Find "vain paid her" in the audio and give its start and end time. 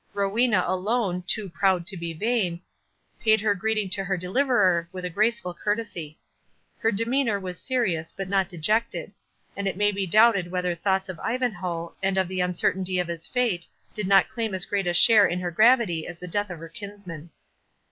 2.11-3.53